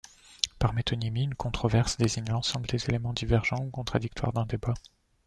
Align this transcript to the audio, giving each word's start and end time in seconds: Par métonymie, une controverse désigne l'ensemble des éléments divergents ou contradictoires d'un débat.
Par 0.57 0.73
métonymie, 0.73 1.25
une 1.25 1.35
controverse 1.35 1.97
désigne 1.97 2.31
l'ensemble 2.31 2.65
des 2.65 2.83
éléments 2.89 3.13
divergents 3.13 3.63
ou 3.63 3.69
contradictoires 3.69 4.33
d'un 4.33 4.47
débat. 4.47 4.73